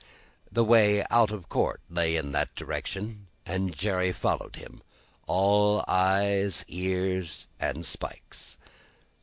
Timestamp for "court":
1.47-1.79